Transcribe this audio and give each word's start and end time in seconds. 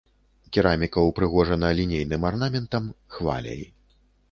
Кераміка 0.55 1.03
ўпрыгожана 1.09 1.69
лінейным 1.81 2.27
арнаментам, 2.31 2.91
хваляй. 3.19 3.65